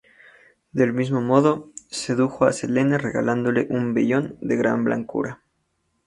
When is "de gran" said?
4.41-4.83